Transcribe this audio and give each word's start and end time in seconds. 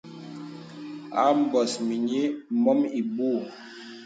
A 1.21 1.23
mbus 1.39 1.71
mìnyì 1.87 2.21
mɔ̀m 2.63 2.79
ìbùù. 2.99 3.35